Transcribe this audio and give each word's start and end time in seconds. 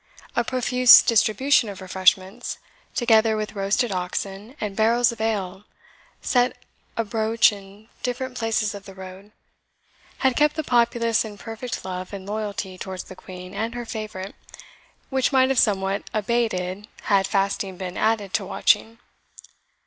A 0.35 0.43
profuse 0.43 1.03
distribution 1.03 1.69
of 1.69 1.79
refreshments, 1.79 2.57
together 2.95 3.37
with 3.37 3.53
roasted 3.53 3.91
oxen, 3.91 4.55
and 4.59 4.75
barrels 4.75 5.11
of 5.11 5.21
ale 5.21 5.63
set 6.23 6.57
a 6.97 7.03
broach 7.05 7.51
in 7.51 7.87
different 8.01 8.35
places 8.35 8.73
of 8.73 8.85
the 8.85 8.95
road, 8.95 9.31
had 10.17 10.35
kept 10.35 10.55
the 10.55 10.63
populace 10.63 11.23
in 11.23 11.37
perfect 11.37 11.85
love 11.85 12.13
and 12.13 12.25
loyalty 12.25 12.79
towards 12.79 13.03
the 13.03 13.15
Queen 13.15 13.53
and 13.53 13.75
her 13.75 13.85
favourite, 13.85 14.33
which 15.11 15.31
might 15.31 15.49
have 15.49 15.59
somewhat 15.59 16.09
abated 16.15 16.87
had 17.03 17.27
fasting 17.27 17.77
been 17.77 17.95
added 17.95 18.33
to 18.33 18.43
watching. 18.43 18.97